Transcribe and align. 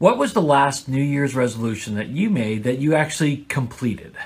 What 0.00 0.16
was 0.16 0.32
the 0.32 0.40
last 0.40 0.88
New 0.88 1.02
Year's 1.02 1.34
resolution 1.34 1.94
that 1.96 2.08
you 2.08 2.30
made 2.30 2.64
that 2.64 2.78
you 2.78 2.94
actually 2.94 3.44
completed? 3.50 4.16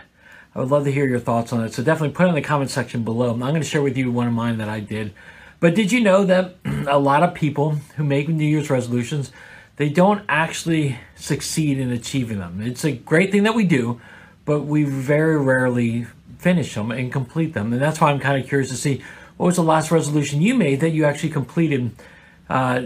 I 0.54 0.60
would 0.60 0.70
love 0.70 0.84
to 0.84 0.92
hear 0.92 1.04
your 1.04 1.18
thoughts 1.18 1.52
on 1.52 1.64
it. 1.64 1.74
So 1.74 1.82
definitely 1.82 2.14
put 2.14 2.26
it 2.26 2.28
in 2.28 2.36
the 2.36 2.42
comment 2.42 2.70
section 2.70 3.02
below. 3.02 3.32
I'm 3.32 3.40
going 3.40 3.56
to 3.56 3.64
share 3.64 3.82
with 3.82 3.96
you 3.96 4.12
one 4.12 4.28
of 4.28 4.32
mine 4.32 4.58
that 4.58 4.68
I 4.68 4.78
did. 4.78 5.12
But 5.58 5.74
did 5.74 5.90
you 5.90 6.00
know 6.00 6.24
that 6.26 6.54
a 6.86 7.00
lot 7.00 7.24
of 7.24 7.34
people 7.34 7.70
who 7.96 8.04
make 8.04 8.28
New 8.28 8.46
Year's 8.46 8.70
resolutions, 8.70 9.32
they 9.74 9.88
don't 9.88 10.24
actually 10.28 10.96
succeed 11.16 11.80
in 11.80 11.90
achieving 11.90 12.38
them. 12.38 12.60
It's 12.62 12.84
a 12.84 12.92
great 12.92 13.32
thing 13.32 13.42
that 13.42 13.56
we 13.56 13.64
do, 13.64 14.00
but 14.44 14.60
we 14.60 14.84
very 14.84 15.36
rarely 15.40 16.06
finish 16.38 16.72
them 16.76 16.92
and 16.92 17.12
complete 17.12 17.52
them. 17.52 17.72
And 17.72 17.82
that's 17.82 18.00
why 18.00 18.12
I'm 18.12 18.20
kind 18.20 18.40
of 18.40 18.48
curious 18.48 18.70
to 18.70 18.76
see 18.76 19.02
what 19.36 19.46
was 19.46 19.56
the 19.56 19.64
last 19.64 19.90
resolution 19.90 20.40
you 20.40 20.54
made 20.54 20.78
that 20.78 20.90
you 20.90 21.04
actually 21.04 21.30
completed 21.30 21.90
uh, 22.48 22.82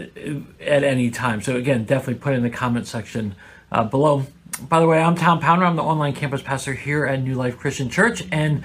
at 0.59 0.83
any 0.83 1.11
time. 1.11 1.41
So 1.41 1.55
again, 1.55 1.85
definitely 1.85 2.21
put 2.21 2.33
in 2.33 2.43
the 2.43 2.49
comment 2.49 2.87
section 2.87 3.35
uh, 3.71 3.83
below. 3.83 4.25
By 4.61 4.79
the 4.79 4.87
way, 4.87 5.01
I'm 5.01 5.15
Tom 5.15 5.39
Pounder. 5.39 5.65
I'm 5.65 5.75
the 5.75 5.83
online 5.83 6.13
campus 6.13 6.41
pastor 6.41 6.73
here 6.73 7.05
at 7.05 7.21
New 7.21 7.35
Life 7.35 7.57
Christian 7.57 7.89
Church. 7.89 8.23
And 8.31 8.63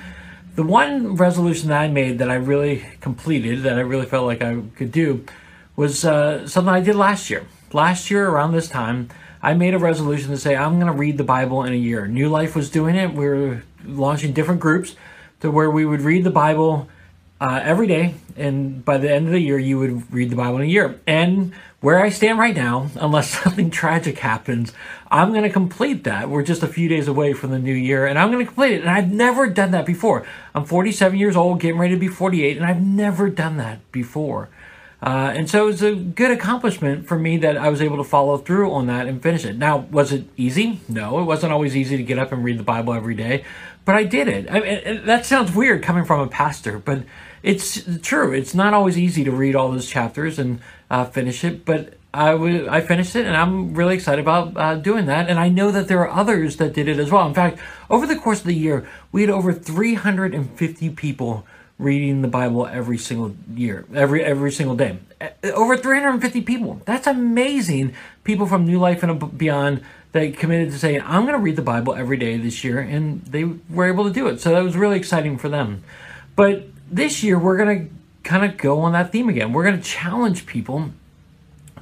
the 0.54 0.62
one 0.62 1.16
resolution 1.16 1.68
that 1.68 1.80
I 1.80 1.88
made 1.88 2.18
that 2.18 2.30
I 2.30 2.34
really 2.34 2.84
completed, 3.00 3.62
that 3.62 3.76
I 3.76 3.80
really 3.80 4.06
felt 4.06 4.26
like 4.26 4.42
I 4.42 4.62
could 4.76 4.92
do, 4.92 5.24
was 5.76 6.04
uh, 6.04 6.46
something 6.46 6.72
I 6.72 6.80
did 6.80 6.96
last 6.96 7.30
year. 7.30 7.44
Last 7.72 8.10
year, 8.10 8.28
around 8.28 8.52
this 8.52 8.68
time, 8.68 9.08
I 9.42 9.54
made 9.54 9.74
a 9.74 9.78
resolution 9.78 10.30
to 10.30 10.38
say 10.38 10.56
I'm 10.56 10.74
going 10.74 10.86
to 10.86 10.92
read 10.92 11.18
the 11.18 11.24
Bible 11.24 11.64
in 11.64 11.72
a 11.72 11.76
year. 11.76 12.06
New 12.06 12.28
Life 12.28 12.54
was 12.54 12.70
doing 12.70 12.94
it. 12.94 13.12
We 13.12 13.26
were 13.26 13.62
launching 13.84 14.32
different 14.32 14.60
groups 14.60 14.96
to 15.40 15.50
where 15.50 15.70
we 15.70 15.84
would 15.84 16.00
read 16.00 16.24
the 16.24 16.30
Bible 16.30 16.88
uh, 17.40 17.60
every 17.62 17.86
day, 17.86 18.14
and 18.36 18.84
by 18.84 18.98
the 18.98 19.12
end 19.12 19.26
of 19.26 19.32
the 19.32 19.40
year, 19.40 19.58
you 19.58 19.78
would 19.78 20.12
read 20.12 20.30
the 20.30 20.36
Bible 20.36 20.56
in 20.56 20.62
a 20.62 20.66
year. 20.66 21.00
And 21.06 21.52
where 21.80 22.00
I 22.00 22.08
stand 22.08 22.38
right 22.38 22.56
now, 22.56 22.88
unless 22.96 23.30
something 23.42 23.70
tragic 23.70 24.18
happens, 24.18 24.72
I'm 25.10 25.30
going 25.30 25.42
to 25.42 25.50
complete 25.50 26.04
that. 26.04 26.30
We're 26.30 26.42
just 26.42 26.62
a 26.62 26.68
few 26.68 26.88
days 26.88 27.08
away 27.08 27.32
from 27.32 27.50
the 27.50 27.58
new 27.58 27.74
year, 27.74 28.06
and 28.06 28.18
I'm 28.18 28.30
going 28.30 28.44
to 28.44 28.46
complete 28.46 28.72
it. 28.72 28.80
And 28.80 28.91
I've 28.91 29.12
never 29.12 29.48
done 29.48 29.72
that 29.72 29.84
before. 29.86 30.26
I'm 30.54 30.64
47 30.64 31.18
years 31.18 31.36
old, 31.36 31.60
getting 31.60 31.78
ready 31.78 31.94
to 31.94 32.00
be 32.00 32.08
48, 32.08 32.56
and 32.56 32.64
I've 32.66 32.82
never 32.82 33.28
done 33.28 33.56
that 33.58 33.92
before. 33.92 34.48
Uh, 35.05 35.30
and 35.36 35.50
so 35.50 35.64
it 35.64 35.66
was 35.66 35.83
a 35.83 35.94
good 35.94 36.30
accomplishment 36.30 37.06
for 37.06 37.19
me 37.19 37.36
that 37.36 37.58
I 37.58 37.69
was 37.69 37.83
able 37.83 37.98
to 37.98 38.05
follow 38.05 38.38
through 38.38 38.72
on 38.72 38.86
that 38.86 39.06
and 39.06 39.22
finish 39.22 39.44
it. 39.44 39.58
Now, 39.58 39.77
was 39.91 40.12
it 40.12 40.24
easy? 40.38 40.80
No, 40.88 41.20
it 41.20 41.24
wasn't 41.24 41.52
always 41.52 41.77
easy 41.77 41.98
to 41.98 42.02
get 42.02 42.19
up 42.19 42.33
and 42.33 42.42
read 42.42 42.58
the 42.58 42.64
Bible 42.64 42.94
every 42.94 43.14
day, 43.14 43.44
but 43.84 43.97
I 43.97 44.05
did 44.05 44.28
it. 44.28 44.50
I 44.50 44.60
mean, 44.60 45.05
that 45.05 45.27
sounds 45.27 45.55
weird 45.55 45.82
coming 45.82 46.06
from 46.06 46.20
a 46.20 46.27
pastor, 46.27 46.78
but 46.78 47.02
it's 47.42 47.86
true. 48.00 48.32
It's 48.32 48.55
not 48.55 48.72
always 48.72 48.97
easy 48.97 49.25
to 49.25 49.30
read 49.30 49.55
all 49.55 49.70
those 49.70 49.91
chapters 49.91 50.38
and 50.38 50.60
uh, 50.91 51.05
finish 51.05 51.44
it, 51.44 51.66
but 51.66 51.98
I, 52.14 52.30
w- 52.30 52.66
I 52.66 52.80
finished 52.80 53.14
it 53.14 53.27
and 53.27 53.36
I'm 53.36 53.75
really 53.75 53.97
excited 53.97 54.22
about 54.22 54.56
uh, 54.56 54.77
doing 54.77 55.05
that. 55.06 55.28
And 55.28 55.38
I 55.38 55.50
know 55.50 55.70
that 55.70 55.86
there 55.86 56.00
are 56.00 56.10
others 56.10 56.56
that 56.56 56.72
did 56.72 56.88
it 56.88 56.98
as 56.98 57.10
well. 57.10 57.28
In 57.28 57.34
fact, 57.34 57.58
over 57.91 58.06
the 58.06 58.16
course 58.16 58.41
of 58.41 58.47
the 58.47 58.55
year, 58.55 58.88
we 59.12 59.20
had 59.20 59.28
over 59.28 59.52
350 59.52 60.91
people 60.91 61.44
reading 61.78 62.22
the 62.22 62.28
Bible 62.28 62.67
every 62.67 62.98
single 62.98 63.34
year, 63.55 63.84
every 63.94 64.25
every 64.25 64.53
single 64.53 64.77
day. 64.77 64.98
Eh, 65.20 65.30
eh, 65.42 65.50
over 65.50 65.77
350 65.77 66.41
people. 66.42 66.81
That's 66.84 67.06
amazing. 67.06 67.94
People 68.22 68.47
from 68.47 68.64
New 68.64 68.78
Life 68.78 69.03
and 69.03 69.36
Beyond 69.36 69.83
that 70.12 70.36
committed 70.36 70.70
to 70.72 70.78
saying, 70.78 71.03
"I'm 71.05 71.22
going 71.22 71.34
to 71.34 71.42
read 71.42 71.56
the 71.56 71.62
Bible 71.62 71.94
every 71.94 72.16
day 72.16 72.36
this 72.36 72.62
year," 72.64 72.78
and 72.78 73.25
they 73.25 73.44
were 73.44 73.86
able 73.86 74.05
to 74.05 74.11
do 74.11 74.28
it. 74.28 74.41
So 74.41 74.50
that 74.50 74.62
was 74.62 74.77
really 74.77 74.97
exciting 74.97 75.36
for 75.39 75.48
them. 75.48 75.83
But 76.36 76.69
this 76.91 77.22
year, 77.22 77.39
we're 77.39 77.56
going 77.56 77.88
to 77.88 77.94
kind 78.22 78.44
of 78.44 78.56
go 78.56 78.81
on 78.81 78.92
that 78.92 79.12
theme 79.12 79.28
again. 79.28 79.53
We're 79.53 79.64
going 79.64 79.81
to 79.81 79.83
challenge 79.83 80.47
people 80.47 80.91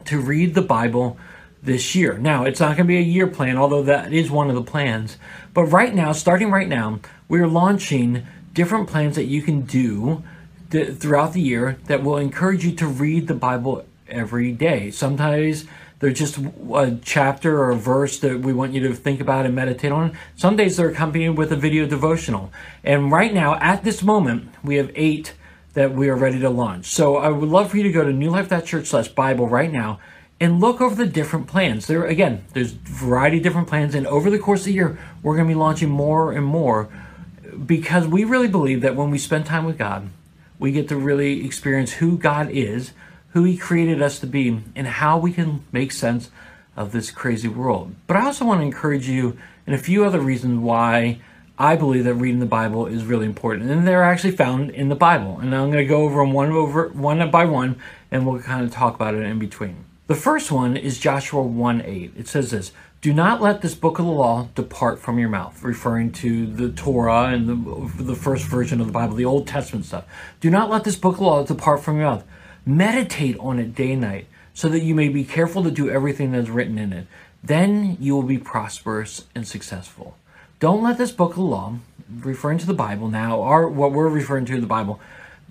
to 0.07 0.21
read 0.21 0.55
the 0.55 0.63
Bible 0.63 1.17
this 1.63 1.95
year. 1.95 2.19
Now, 2.19 2.45
it's 2.45 2.61
not 2.61 2.77
going 2.77 2.87
to 2.87 2.93
be 2.93 2.99
a 2.99 3.03
year 3.03 3.29
plan, 3.29 3.57
although 3.57 3.85
that 3.85 4.13
is 4.13 4.31
one 4.31 4.49
of 4.49 4.57
the 4.57 4.63
plans. 4.63 5.17
But 5.55 5.65
right 5.65 5.95
now, 5.95 6.13
starting 6.13 6.51
right 6.51 6.69
now, 6.69 7.01
we're 7.29 7.47
launching 7.47 8.27
different 8.53 8.89
plans 8.89 9.17
that 9.17 9.25
you 9.25 9.43
can 9.43 9.63
do 9.63 10.23
th- 10.71 10.97
throughout 10.97 11.33
the 11.33 11.41
year 11.41 11.79
that 11.87 12.03
will 12.03 12.17
encourage 12.17 12.65
you 12.65 12.73
to 12.73 12.87
read 12.87 13.29
the 13.29 13.35
Bible 13.35 13.85
every 14.09 14.53
day. 14.53 14.91
Sometimes 14.91 15.65
they're 15.99 16.13
just 16.13 16.39
a 16.39 16.99
chapter 17.03 17.63
or 17.63 17.71
a 17.71 17.77
verse 17.77 18.19
that 18.21 18.41
we 18.41 18.53
want 18.53 18.73
you 18.73 18.87
to 18.89 18.95
think 18.95 19.21
about 19.21 19.47
and 19.47 19.55
meditate 19.55 19.93
on. 19.93 20.17
Some 20.37 20.57
days 20.57 20.77
they're 20.77 20.89
accompanied 20.89 21.31
with 21.31 21.53
a 21.53 21.57
video 21.57 21.87
devotional. 21.87 22.53
And 22.83 23.13
right 23.13 23.33
now, 23.33 23.55
at 23.57 23.85
this 23.85 24.03
moment, 24.03 24.51
we 24.65 24.77
have 24.77 24.91
eight 24.95 25.35
that 25.75 25.95
we 25.95 26.09
are 26.09 26.17
ready 26.17 26.39
to 26.41 26.51
launch. 26.51 26.87
So 26.87 27.17
I 27.17 27.29
would 27.29 27.49
love 27.49 27.71
for 27.71 27.77
you 27.77 27.85
to 27.85 27.93
go 27.93 28.05
to 28.05 28.13
newlife.church 28.13 28.87
slash 28.87 29.09
Bible 29.09 29.49
right 29.49 29.73
now 29.73 30.01
and 30.41 30.61
look 30.61 30.81
over 30.81 30.97
the 30.97 31.07
different 31.07 31.47
plans. 31.47 31.87
There 31.87 32.05
again, 32.05 32.45
there's 32.53 32.73
a 32.73 32.77
variety 32.77 33.37
of 33.37 33.45
different 33.45 33.69
plans, 33.69 33.95
and 33.95 34.07
over 34.09 34.29
the 34.29 34.41
course 34.41 34.63
of 34.63 34.67
the 34.67 34.73
year, 34.73 34.99
we're 35.23 35.37
going 35.37 35.47
to 35.47 35.55
be 35.55 35.59
launching 35.59 35.89
more 35.89 36.33
and 36.33 36.45
more 36.45 36.89
because 37.67 38.07
we 38.07 38.25
really 38.25 38.49
believe 38.49 38.81
that 38.83 38.97
when 38.97 39.11
we 39.11 39.19
spend 39.19 39.47
time 39.47 39.65
with 39.65 39.79
God, 39.79 40.09
we 40.59 40.73
get 40.73 40.89
to 40.89 40.97
really 40.97 41.45
experience 41.45 41.95
who 41.95 42.17
God 42.17 42.51
is, 42.51 42.93
who 43.31 43.45
He 43.45 43.57
created 43.57 44.01
us 44.01 44.19
to 44.21 44.27
be, 44.27 44.61
and 44.75 44.87
how 44.87 45.19
we 45.19 45.33
can 45.33 45.65
make 45.73 45.93
sense 45.93 46.31
of 46.77 46.93
this 46.93 47.11
crazy 47.11 47.49
world. 47.49 47.95
But 48.07 48.17
I 48.17 48.27
also 48.27 48.45
want 48.45 48.61
to 48.61 48.67
encourage 48.67 49.09
you 49.09 49.37
in 49.67 49.75
a 49.75 49.79
few 49.79 50.05
other 50.05 50.21
reasons 50.21 50.59
why 50.59 51.21
I 51.59 51.77
believe 51.77 52.05
that 52.05 52.15
reading 52.15 52.41
the 52.41 52.47
Bible 52.47 52.87
is 52.87 53.05
really 53.05 53.27
important, 53.27 53.71
and 53.71 53.87
they're 53.87 54.05
actually 54.05 54.37
found 54.37 54.71
in 54.71 54.89
the 54.89 54.95
Bible. 54.95 55.39
And 55.39 55.55
I'm 55.55 55.71
going 55.71 55.85
to 55.85 55.89
go 55.89 56.03
over 56.03 56.21
them 56.21 56.33
one 56.33 56.51
over 56.51 56.89
one 56.89 57.31
by 57.31 57.45
one, 57.45 57.77
and 58.11 58.27
we'll 58.27 58.41
kind 58.41 58.65
of 58.65 58.73
talk 58.73 58.95
about 58.95 59.15
it 59.15 59.23
in 59.23 59.39
between. 59.39 59.85
The 60.07 60.15
first 60.15 60.51
one 60.51 60.77
is 60.77 60.99
Joshua 60.99 61.43
1 61.43 61.83
8. 61.83 62.13
It 62.17 62.29
says 62.29 62.51
this 62.51 62.73
Do 63.03 63.13
not 63.13 63.43
let 63.43 63.63
this 63.63 63.75
book 63.75 63.99
of 63.99 64.05
the 64.05 64.13
law 64.13 64.47
depart 64.55 65.01
from 65.01 65.19
your 65.19 65.29
mouth, 65.29 65.61
referring 65.65 66.13
to 66.13 66.47
the 66.47 66.71
Torah 66.71 67.33
and 67.33 67.49
the, 67.49 68.05
the 68.05 68.15
first 68.15 68.45
version 68.45 68.81
of 68.81 68.87
the 68.87 68.93
Bible, 68.93 69.17
the 69.17 69.25
Old 69.25 69.49
Testament 69.49 69.87
stuff. 69.87 70.05
Do 70.41 70.51
not 70.51 70.71
let 70.71 70.85
this 70.85 70.95
book 70.95 71.15
of 71.15 71.19
the 71.19 71.25
law 71.25 71.43
depart 71.43 71.83
from 71.83 71.97
your 71.97 72.05
mouth. 72.07 72.25
Meditate 72.65 73.37
on 73.41 73.59
it 73.59 73.75
day 73.75 73.91
and 73.91 74.03
night, 74.03 74.29
so 74.55 74.69
that 74.69 74.85
you 74.85 74.95
may 74.95 75.09
be 75.09 75.25
careful 75.25 75.65
to 75.65 75.71
do 75.73 75.91
everything 75.91 76.31
that 76.31 76.45
is 76.45 76.51
written 76.51 76.79
in 76.79 76.93
it. 76.93 77.09
Then 77.43 77.97
you 77.99 78.15
will 78.15 78.23
be 78.23 78.39
prosperous 78.39 79.25
and 79.35 79.49
successful. 79.49 80.17
Don't 80.61 80.85
let 80.85 80.97
this 80.97 81.11
book 81.11 81.31
of 81.31 81.39
the 81.39 81.43
law, 81.43 81.75
referring 82.21 82.59
to 82.59 82.67
the 82.67 82.73
Bible 82.73 83.09
now, 83.09 83.37
or 83.37 83.69
what 83.69 83.91
we're 83.91 84.09
referring 84.09 84.45
to 84.45 84.55
in 84.55 84.61
the 84.61 84.69
Bible, 84.69 85.01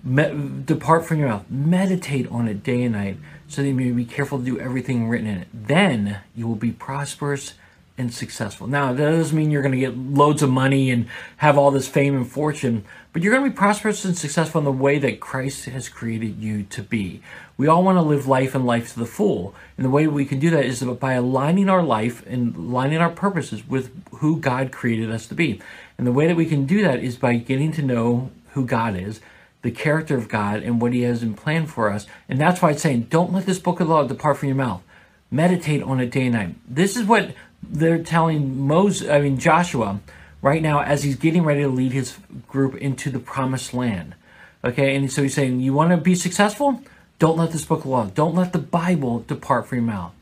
me- 0.04 0.64
depart 0.66 1.06
from 1.06 1.20
your 1.20 1.30
mouth. 1.30 1.46
Meditate 1.50 2.30
on 2.32 2.48
it 2.48 2.64
day 2.64 2.84
and 2.84 2.94
night 2.94 3.18
so 3.48 3.62
that 3.62 3.68
you 3.68 3.74
may 3.74 3.92
be 3.92 4.06
careful 4.06 4.40
to 4.40 4.46
do 4.46 4.60
everything 4.60 5.08
written 5.08 5.28
in 5.28 5.38
it. 5.40 5.48
Then 5.54 6.20
you 6.36 6.48
will 6.48 6.56
be 6.56 6.72
prosperous 6.72 7.54
and 7.98 8.14
successful. 8.14 8.68
Now, 8.68 8.94
that 8.94 9.12
doesn't 9.12 9.38
mean 9.38 9.52
you're 9.52 9.62
going 9.62 9.74
to 9.74 9.78
get 9.78 9.98
loads 9.98 10.42
of 10.42 10.50
money 10.50 10.90
and 10.90 11.08
have 11.38 11.58
all 11.58 11.72
this 11.72 11.88
fame 11.88 12.16
and 12.16 12.30
fortune, 12.30 12.86
but 13.14 13.22
you're 13.22 13.34
going 13.34 13.44
to 13.44 13.50
be 13.50 13.56
prosperous 13.56 14.06
and 14.06 14.18
successful 14.18 14.60
in 14.60 14.66
the 14.66 14.72
way 14.72 14.98
that 14.98 15.20
Christ 15.20 15.66
has 15.66 15.90
created 15.90 16.42
you 16.42 16.64
to 16.64 16.82
be. 16.82 17.22
We 17.58 17.68
all 17.68 17.84
want 17.84 17.98
to 17.98 18.02
live 18.02 18.28
life 18.28 18.56
and 18.56 18.66
life 18.66 18.94
to 18.94 19.00
the 19.00 19.06
full. 19.06 19.54
And 19.78 19.86
the 19.86 19.90
way 19.90 20.08
we 20.08 20.26
can 20.26 20.40
do 20.40 20.50
that 20.50 20.66
is 20.66 20.82
by 20.82 21.14
aligning 21.14 21.70
our 21.70 21.84
life 21.84 22.26
and 22.26 22.56
aligning 22.56 23.00
our 23.00 23.12
purposes 23.12 23.68
with 23.68 23.92
who 24.16 24.40
God 24.40 24.72
created 24.72 25.12
us 25.12 25.28
to 25.28 25.36
be. 25.36 25.62
And 25.98 26.08
the 26.08 26.12
way 26.12 26.28
that 26.28 26.38
we 26.38 26.46
can 26.46 26.66
do 26.66 26.82
that 26.82 27.04
is 27.04 27.18
by 27.18 27.36
getting 27.36 27.72
to 27.74 27.84
know 27.84 28.32
who 28.54 28.66
God 28.66 28.96
is 28.96 29.20
the 29.62 29.72
character 29.72 30.16
of 30.16 30.28
God 30.28 30.64
and 30.64 30.82
what 30.82 30.94
He 30.94 31.02
has 31.02 31.24
in 31.24 31.34
plan 31.34 31.68
for 31.68 31.90
us. 31.90 32.08
And 32.28 32.40
that's 32.40 32.62
why 32.62 32.72
it's 32.72 32.82
saying, 32.82 33.08
don't 33.10 33.34
let 33.34 33.46
this 33.46 33.60
book 33.60 33.80
of 33.80 33.88
the 33.88 33.94
law 33.94 34.04
depart 34.04 34.38
from 34.38 34.50
your 34.50 34.56
mouth. 34.56 34.82
Meditate 35.30 35.84
on 35.84 36.00
it 36.00 36.12
day 36.12 36.26
and 36.26 36.34
night. 36.34 36.56
This 36.68 36.98
is 36.98 37.06
what 37.06 37.34
they're 37.64 38.04
telling 38.04 38.60
Moses, 38.68 39.10
I 39.10 39.22
mean 39.22 39.38
Joshua, 39.38 40.00
right 40.42 40.62
now 40.62 40.82
as 40.82 41.04
he's 41.04 41.16
getting 41.16 41.44
ready 41.44 41.62
to 41.62 41.70
lead 41.70 41.92
his 41.92 42.18
group 42.48 42.76
into 42.76 43.10
the 43.10 43.20
promised 43.20 43.74
land. 43.74 44.16
Okay, 44.64 44.96
and 44.96 45.12
so 45.12 45.24
he's 45.24 45.34
saying, 45.34 45.60
you 45.60 45.74
want 45.74 45.92
to 45.92 45.98
be 45.98 46.16
successful? 46.16 46.82
Don't 47.20 47.38
let 47.38 47.52
this 47.52 47.66
book 47.66 47.82
of 47.82 47.86
law, 47.88 48.06
don't 48.06 48.36
let 48.36 48.52
the 48.52 48.60
Bible 48.60 49.20
depart 49.28 49.68
from 49.68 49.78
your 49.78 49.88
mouth. 49.88 50.14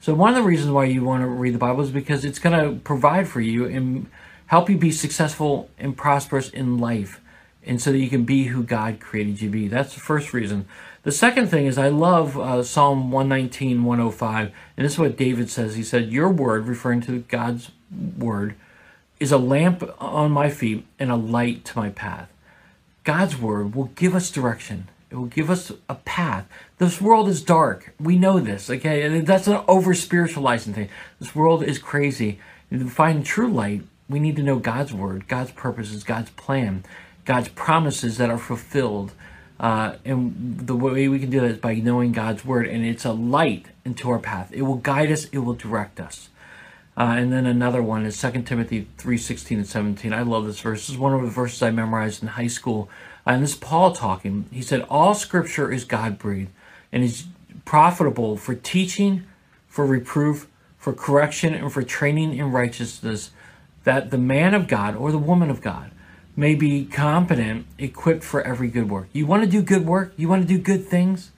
So 0.00 0.14
one 0.14 0.30
of 0.30 0.36
the 0.36 0.42
reasons 0.42 0.70
why 0.70 0.84
you 0.84 1.04
want 1.04 1.22
to 1.22 1.26
read 1.26 1.54
the 1.54 1.58
Bible 1.58 1.82
is 1.82 1.90
because 1.90 2.24
it's 2.24 2.38
going 2.38 2.58
to 2.58 2.80
provide 2.80 3.28
for 3.28 3.40
you 3.40 3.64
and 3.64 4.06
help 4.46 4.70
you 4.70 4.76
be 4.76 4.92
successful 4.92 5.68
and 5.78 5.96
prosperous 5.96 6.50
in 6.50 6.78
life 6.78 7.20
and 7.64 7.80
so 7.80 7.92
that 7.92 7.98
you 7.98 8.08
can 8.08 8.24
be 8.24 8.44
who 8.44 8.62
God 8.62 9.00
created 9.00 9.40
you 9.40 9.48
to 9.48 9.52
be. 9.52 9.68
That's 9.68 9.94
the 9.94 10.00
first 10.00 10.32
reason. 10.32 10.66
The 11.02 11.12
second 11.12 11.48
thing 11.48 11.66
is 11.66 11.78
I 11.78 11.88
love 11.88 12.38
uh, 12.38 12.62
Psalm 12.62 13.10
119, 13.10 13.84
105, 13.84 14.52
and 14.76 14.84
this 14.84 14.94
is 14.94 14.98
what 14.98 15.16
David 15.16 15.50
says. 15.50 15.74
He 15.74 15.82
said, 15.82 16.10
Your 16.10 16.28
word, 16.28 16.66
referring 16.66 17.00
to 17.02 17.20
God's 17.20 17.70
word, 18.16 18.54
is 19.20 19.32
a 19.32 19.38
lamp 19.38 19.82
on 19.98 20.30
my 20.30 20.50
feet 20.50 20.86
and 20.98 21.10
a 21.10 21.16
light 21.16 21.64
to 21.66 21.78
my 21.78 21.90
path. 21.90 22.30
God's 23.04 23.38
word 23.38 23.74
will 23.74 23.90
give 23.94 24.14
us 24.14 24.30
direction. 24.30 24.88
It 25.10 25.16
will 25.16 25.26
give 25.26 25.50
us 25.50 25.72
a 25.88 25.94
path. 25.94 26.46
This 26.76 27.00
world 27.00 27.28
is 27.28 27.42
dark. 27.42 27.94
We 27.98 28.18
know 28.18 28.38
this, 28.38 28.68
okay? 28.68 29.02
And 29.02 29.26
that's 29.26 29.46
an 29.46 29.62
over 29.66 29.94
spiritualizing 29.94 30.74
thing. 30.74 30.90
This 31.18 31.34
world 31.34 31.62
is 31.62 31.78
crazy. 31.78 32.38
To 32.70 32.86
find 32.88 33.24
true 33.24 33.50
light, 33.50 33.82
we 34.08 34.20
need 34.20 34.36
to 34.36 34.42
know 34.42 34.58
God's 34.58 34.92
word, 34.92 35.26
God's 35.26 35.52
purposes, 35.52 36.04
God's 36.04 36.30
plan. 36.30 36.84
God's 37.28 37.48
promises 37.50 38.16
that 38.16 38.30
are 38.30 38.38
fulfilled 38.38 39.12
Uh, 39.60 39.96
and 40.04 40.56
the 40.68 40.76
way 40.76 41.08
we 41.08 41.18
can 41.18 41.30
do 41.30 41.40
that 41.40 41.50
is 41.50 41.58
by 41.58 41.74
knowing 41.74 42.12
God's 42.12 42.44
word, 42.44 42.68
and 42.68 42.84
it's 42.84 43.04
a 43.04 43.12
light 43.12 43.66
into 43.84 44.08
our 44.08 44.20
path. 44.20 44.52
It 44.52 44.62
will 44.62 44.76
guide 44.76 45.10
us. 45.10 45.24
It 45.26 45.38
will 45.38 45.54
direct 45.54 45.98
us. 45.98 46.28
Uh, 46.96 47.14
and 47.18 47.32
then 47.32 47.44
another 47.44 47.82
one 47.82 48.06
is 48.06 48.20
2 48.20 48.42
Timothy 48.42 48.86
3.16 48.98 49.56
and 49.56 49.66
17. 49.66 50.12
I 50.12 50.22
love 50.22 50.46
this 50.46 50.60
verse. 50.60 50.82
This 50.82 50.90
is 50.90 50.96
one 50.96 51.12
of 51.12 51.22
the 51.22 51.28
verses 51.28 51.62
I 51.62 51.70
memorized 51.70 52.22
in 52.22 52.28
high 52.28 52.46
school. 52.46 52.88
Uh, 53.26 53.30
and 53.30 53.42
this 53.42 53.52
is 53.52 53.56
Paul 53.56 53.92
talking. 53.92 54.46
He 54.52 54.62
said, 54.62 54.86
All 54.88 55.14
scripture 55.14 55.72
is 55.72 55.84
God-breathed 55.84 56.50
and 56.92 57.02
is 57.02 57.26
profitable 57.64 58.36
for 58.36 58.54
teaching, 58.54 59.24
for 59.66 59.84
reproof, 59.84 60.46
for 60.78 60.92
correction, 60.92 61.52
and 61.54 61.72
for 61.72 61.82
training 61.82 62.36
in 62.36 62.52
righteousness, 62.52 63.32
that 63.84 64.10
the 64.10 64.18
man 64.18 64.54
of 64.54 64.68
God 64.68 64.94
or 64.94 65.10
the 65.10 65.18
woman 65.18 65.50
of 65.50 65.60
God 65.60 65.90
may 66.38 66.54
be 66.54 66.84
competent, 66.84 67.66
equipped 67.78 68.22
for 68.22 68.40
every 68.42 68.68
good 68.68 68.88
work. 68.88 69.08
You 69.12 69.26
want 69.26 69.42
to 69.42 69.48
do 69.48 69.60
good 69.60 69.84
work? 69.84 70.12
You 70.16 70.28
want 70.28 70.42
to 70.42 70.46
do 70.46 70.56
good 70.56 70.86
things? 70.86 71.32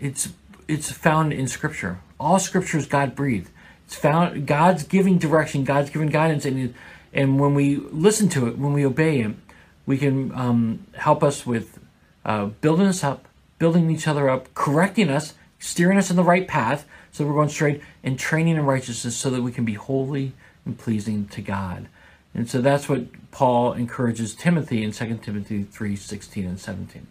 It's 0.00 0.30
it's 0.66 0.90
found 0.90 1.32
in 1.32 1.46
Scripture. 1.46 2.00
All 2.18 2.40
Scripture 2.40 2.76
is 2.76 2.86
God 2.86 3.14
breathed. 3.14 3.50
It's 3.86 3.94
found 3.94 4.44
God's 4.48 4.82
giving 4.82 5.18
direction, 5.18 5.62
God's 5.62 5.90
giving 5.90 6.08
guidance, 6.08 6.44
and 6.44 6.74
and 7.12 7.38
when 7.38 7.54
we 7.54 7.76
listen 7.76 8.28
to 8.30 8.48
it, 8.48 8.58
when 8.58 8.72
we 8.72 8.84
obey 8.84 9.18
Him, 9.18 9.40
we 9.86 9.96
can 9.96 10.34
um, 10.34 10.84
help 10.94 11.22
us 11.22 11.46
with 11.46 11.78
uh, 12.24 12.46
building 12.46 12.88
us 12.88 13.04
up, 13.04 13.26
building 13.60 13.88
each 13.92 14.08
other 14.08 14.28
up, 14.28 14.52
correcting 14.54 15.08
us, 15.08 15.34
steering 15.60 15.98
us 15.98 16.10
in 16.10 16.16
the 16.16 16.24
right 16.24 16.48
path, 16.48 16.84
so 17.12 17.24
we're 17.24 17.32
going 17.32 17.48
straight, 17.48 17.80
and 18.02 18.18
training 18.18 18.56
in 18.56 18.66
righteousness, 18.66 19.16
so 19.16 19.30
that 19.30 19.42
we 19.42 19.52
can 19.52 19.64
be 19.64 19.74
holy 19.74 20.32
and 20.64 20.76
pleasing 20.76 21.28
to 21.28 21.40
God. 21.40 21.86
And 22.34 22.50
so 22.50 22.60
that's 22.60 22.88
what 22.88 23.25
Paul 23.36 23.74
encourages 23.74 24.34
Timothy 24.34 24.82
in 24.82 24.92
2 24.92 25.18
Timothy 25.18 25.64
3 25.64 25.94
16 25.94 26.46
and 26.46 26.58
17. 26.58 27.06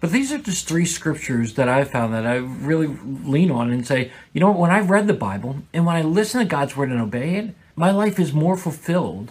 But 0.00 0.10
these 0.10 0.32
are 0.32 0.38
just 0.38 0.66
three 0.66 0.84
scriptures 0.84 1.54
that 1.54 1.68
I 1.68 1.84
found 1.84 2.12
that 2.14 2.26
I 2.26 2.34
really 2.34 2.88
lean 2.88 3.52
on 3.52 3.70
and 3.70 3.86
say, 3.86 4.10
you 4.32 4.40
know, 4.40 4.50
when 4.50 4.72
I 4.72 4.80
read 4.80 5.06
the 5.06 5.14
Bible 5.14 5.58
and 5.72 5.86
when 5.86 5.94
I 5.94 6.02
listen 6.02 6.40
to 6.40 6.46
God's 6.46 6.76
word 6.76 6.90
and 6.90 7.00
obey 7.00 7.36
it, 7.36 7.54
my 7.76 7.92
life 7.92 8.18
is 8.18 8.32
more 8.32 8.56
fulfilled 8.56 9.30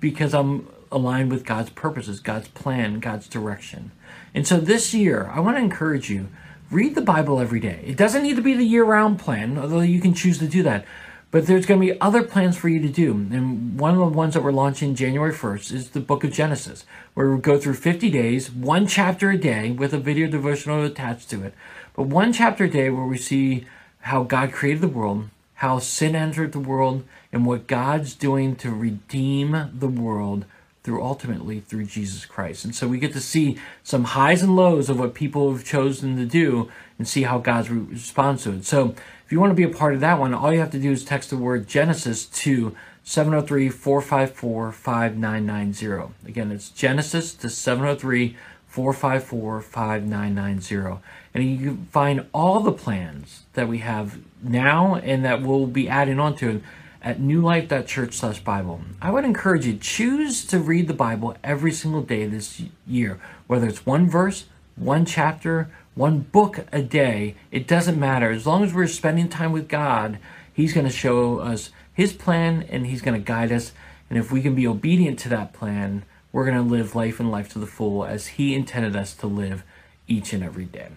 because 0.00 0.34
I'm 0.34 0.68
aligned 0.92 1.30
with 1.30 1.46
God's 1.46 1.70
purposes, 1.70 2.20
God's 2.20 2.48
plan, 2.48 3.00
God's 3.00 3.26
direction. 3.26 3.90
And 4.34 4.46
so 4.46 4.60
this 4.60 4.92
year, 4.92 5.30
I 5.32 5.40
want 5.40 5.56
to 5.56 5.62
encourage 5.62 6.10
you 6.10 6.28
read 6.70 6.94
the 6.94 7.00
Bible 7.00 7.40
every 7.40 7.58
day. 7.58 7.82
It 7.86 7.96
doesn't 7.96 8.22
need 8.22 8.36
to 8.36 8.42
be 8.42 8.52
the 8.52 8.64
year 8.64 8.84
round 8.84 9.18
plan, 9.18 9.56
although 9.56 9.80
you 9.80 10.02
can 10.02 10.12
choose 10.12 10.36
to 10.40 10.46
do 10.46 10.62
that. 10.62 10.84
But 11.30 11.46
there's 11.46 11.64
going 11.64 11.80
to 11.80 11.86
be 11.86 12.00
other 12.00 12.24
plans 12.24 12.56
for 12.56 12.68
you 12.68 12.80
to 12.80 12.88
do. 12.88 13.12
And 13.12 13.78
one 13.78 13.92
of 13.92 13.98
the 13.98 14.06
ones 14.06 14.34
that 14.34 14.42
we're 14.42 14.50
launching 14.50 14.96
January 14.96 15.32
1st 15.32 15.72
is 15.72 15.90
the 15.90 16.00
book 16.00 16.24
of 16.24 16.32
Genesis, 16.32 16.84
where 17.14 17.30
we 17.30 17.40
go 17.40 17.56
through 17.56 17.74
50 17.74 18.10
days, 18.10 18.50
one 18.50 18.88
chapter 18.88 19.30
a 19.30 19.38
day 19.38 19.70
with 19.70 19.94
a 19.94 19.98
video 19.98 20.26
devotional 20.26 20.84
attached 20.84 21.30
to 21.30 21.44
it. 21.44 21.54
But 21.94 22.08
one 22.08 22.32
chapter 22.32 22.64
a 22.64 22.70
day 22.70 22.90
where 22.90 23.04
we 23.04 23.16
see 23.16 23.64
how 24.00 24.24
God 24.24 24.52
created 24.52 24.80
the 24.80 24.88
world, 24.88 25.28
how 25.54 25.78
sin 25.78 26.16
entered 26.16 26.50
the 26.50 26.58
world, 26.58 27.04
and 27.32 27.46
what 27.46 27.68
God's 27.68 28.14
doing 28.14 28.56
to 28.56 28.70
redeem 28.70 29.70
the 29.72 29.88
world 29.88 30.46
through 30.82 31.02
ultimately 31.02 31.60
through 31.60 31.84
Jesus 31.84 32.24
Christ. 32.24 32.64
And 32.64 32.74
so 32.74 32.88
we 32.88 32.98
get 32.98 33.12
to 33.12 33.20
see 33.20 33.58
some 33.82 34.04
highs 34.04 34.42
and 34.42 34.56
lows 34.56 34.88
of 34.88 34.98
what 34.98 35.14
people 35.14 35.52
have 35.52 35.64
chosen 35.64 36.16
to 36.16 36.24
do 36.24 36.70
and 36.98 37.06
see 37.06 37.22
how 37.22 37.38
God's 37.38 37.70
responds 37.70 38.44
to 38.44 38.52
it. 38.52 38.64
So 38.64 38.94
if 39.24 39.32
you 39.32 39.40
want 39.40 39.50
to 39.50 39.54
be 39.54 39.62
a 39.62 39.74
part 39.74 39.94
of 39.94 40.00
that 40.00 40.18
one, 40.18 40.32
all 40.32 40.52
you 40.52 40.60
have 40.60 40.72
to 40.72 40.78
do 40.78 40.90
is 40.90 41.04
text 41.04 41.30
the 41.30 41.36
word 41.36 41.68
Genesis 41.68 42.26
to 42.26 42.74
703 43.04 43.68
454 43.68 44.72
5990. 44.72 46.14
Again, 46.26 46.50
it's 46.50 46.70
Genesis 46.70 47.34
to 47.34 47.50
703 47.50 48.36
454 48.66 49.60
5990. 49.60 51.00
And 51.34 51.44
you 51.44 51.56
can 51.58 51.86
find 51.86 52.26
all 52.32 52.60
the 52.60 52.72
plans 52.72 53.42
that 53.54 53.68
we 53.68 53.78
have 53.78 54.18
now 54.42 54.94
and 54.96 55.24
that 55.24 55.42
we'll 55.42 55.66
be 55.66 55.88
adding 55.88 56.18
on 56.18 56.36
to 56.36 56.62
at 57.02 57.20
newlife.church 57.20 58.14
slash 58.14 58.40
Bible. 58.40 58.80
I 59.00 59.10
would 59.10 59.24
encourage 59.24 59.66
you, 59.66 59.76
choose 59.76 60.44
to 60.46 60.58
read 60.58 60.88
the 60.88 60.94
Bible 60.94 61.36
every 61.42 61.72
single 61.72 62.02
day 62.02 62.26
this 62.26 62.62
year, 62.86 63.20
whether 63.46 63.66
it's 63.66 63.86
one 63.86 64.08
verse, 64.08 64.46
one 64.76 65.04
chapter, 65.04 65.70
one 65.94 66.20
book 66.20 66.66
a 66.72 66.82
day, 66.82 67.34
it 67.50 67.66
doesn't 67.66 67.98
matter. 67.98 68.30
As 68.30 68.46
long 68.46 68.62
as 68.64 68.72
we're 68.72 68.86
spending 68.86 69.28
time 69.28 69.52
with 69.52 69.68
God, 69.68 70.18
He's 70.52 70.72
going 70.72 70.86
to 70.86 70.92
show 70.92 71.38
us 71.38 71.70
His 71.92 72.12
plan 72.12 72.64
and 72.68 72.86
He's 72.86 73.02
going 73.02 73.18
to 73.18 73.24
guide 73.24 73.52
us. 73.52 73.72
And 74.08 74.18
if 74.18 74.32
we 74.32 74.42
can 74.42 74.54
be 74.54 74.66
obedient 74.66 75.18
to 75.20 75.28
that 75.30 75.52
plan, 75.52 76.04
we're 76.32 76.44
going 76.44 76.56
to 76.56 76.62
live 76.62 76.94
life 76.94 77.20
and 77.20 77.30
life 77.30 77.48
to 77.52 77.58
the 77.58 77.66
full 77.66 78.04
as 78.04 78.28
He 78.28 78.54
intended 78.54 78.94
us 78.94 79.14
to 79.14 79.26
live 79.26 79.64
each 80.06 80.32
and 80.32 80.42
every 80.42 80.64
day. 80.64 80.88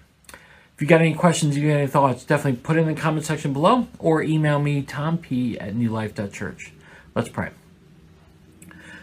If 0.75 0.81
you 0.81 0.87
got 0.87 1.01
any 1.01 1.13
questions, 1.13 1.57
you 1.57 1.69
got 1.69 1.77
any 1.77 1.87
thoughts, 1.87 2.23
definitely 2.23 2.59
put 2.61 2.77
it 2.77 2.81
in 2.81 2.87
the 2.87 2.99
comment 2.99 3.25
section 3.25 3.53
below 3.53 3.87
or 3.99 4.23
email 4.23 4.59
me, 4.59 4.81
Tom 4.81 5.19
P 5.19 5.57
at 5.59 5.75
newlife.church. 5.75 6.73
Let's 7.13 7.29
pray. 7.29 7.51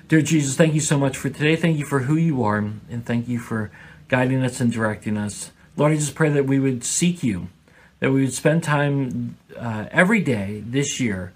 Dear 0.09 0.23
Jesus, 0.23 0.57
thank 0.57 0.75
you 0.75 0.81
so 0.81 0.99
much 0.99 1.17
for 1.17 1.31
today. 1.31 1.55
Thank 1.55 1.79
you 1.79 1.85
for 1.85 2.01
who 2.01 2.17
you 2.17 2.43
are, 2.43 2.59
and 2.59 3.07
thank 3.07 3.29
you 3.29 3.39
for 3.39 3.71
guiding 4.09 4.43
us 4.43 4.61
and 4.61 4.73
directing 4.73 5.17
us. 5.17 5.53
Lord, 5.77 5.93
I 5.93 5.95
just 5.95 6.17
pray 6.17 6.31
that 6.31 6.47
we 6.47 6.59
would 6.59 6.83
seek 6.83 7.23
you, 7.23 7.49
that 8.01 8.11
we 8.11 8.23
would 8.23 8.33
spend 8.33 8.65
time 8.65 9.37
uh, 9.57 9.87
every 9.93 10.21
day 10.21 10.65
this 10.67 10.99
year 10.99 11.33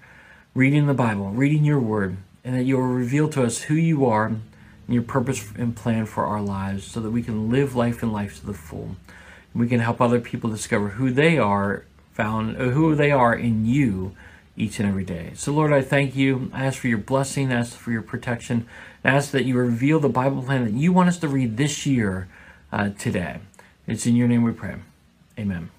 reading 0.53 0.87
the 0.87 0.93
Bible, 0.93 1.29
reading 1.29 1.63
your 1.63 1.79
word, 1.79 2.17
and 2.43 2.53
that 2.57 2.63
you 2.63 2.75
will 2.75 2.83
reveal 2.83 3.29
to 3.29 3.43
us 3.43 3.63
who 3.63 3.75
you 3.75 4.05
are 4.05 4.25
and 4.25 4.41
your 4.89 5.03
purpose 5.03 5.53
and 5.57 5.73
plan 5.73 6.05
for 6.05 6.25
our 6.25 6.41
lives 6.41 6.85
so 6.85 6.99
that 6.99 7.11
we 7.11 7.23
can 7.23 7.49
live 7.49 7.75
life 7.75 8.03
and 8.03 8.11
life 8.11 8.41
to 8.41 8.45
the 8.45 8.53
full. 8.53 8.97
We 9.55 9.67
can 9.67 9.79
help 9.79 10.01
other 10.01 10.19
people 10.19 10.49
discover 10.49 10.89
who 10.89 11.11
they 11.11 11.37
are 11.37 11.85
found 12.13 12.57
uh, 12.57 12.69
who 12.69 12.95
they 12.95 13.11
are 13.11 13.35
in 13.35 13.65
you 13.65 14.15
each 14.57 14.79
and 14.79 14.87
every 14.87 15.03
day. 15.03 15.31
So 15.35 15.51
Lord, 15.51 15.73
I 15.73 15.81
thank 15.81 16.15
you. 16.15 16.49
I 16.53 16.65
ask 16.65 16.79
for 16.79 16.87
your 16.87 16.97
blessing, 16.97 17.51
I 17.51 17.59
ask 17.59 17.77
for 17.77 17.91
your 17.91 18.01
protection. 18.01 18.67
I 19.03 19.09
ask 19.09 19.31
that 19.31 19.45
you 19.45 19.57
reveal 19.57 19.99
the 19.99 20.09
Bible 20.09 20.43
plan 20.43 20.63
that 20.65 20.73
you 20.73 20.93
want 20.93 21.09
us 21.09 21.17
to 21.19 21.27
read 21.27 21.57
this 21.57 21.85
year 21.85 22.27
uh, 22.71 22.89
today. 22.97 23.39
It's 23.87 24.05
in 24.05 24.15
your 24.15 24.27
name 24.27 24.43
we 24.43 24.51
pray. 24.51 24.75
Amen. 25.37 25.69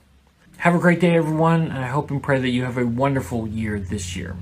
Have 0.59 0.75
a 0.75 0.79
great 0.79 1.01
day, 1.01 1.17
everyone, 1.17 1.63
and 1.63 1.79
I 1.79 1.89
hope 1.89 2.11
and 2.11 2.23
pray 2.23 2.41
that 2.41 2.49
you 2.51 2.65
have 2.65 2.79
a 2.79 2.87
wonderful 2.87 3.47
year 3.47 3.79
this 3.79 4.15
year. 4.17 4.37